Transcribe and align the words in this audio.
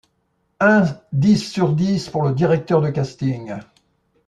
Un 0.59 0.85
dix 1.13 1.37
sur 1.51 1.73
dix 1.75 2.09
pour 2.09 2.23
le 2.23 2.33
directeur 2.33 2.81
de 2.81 2.89
casting. 2.89 3.53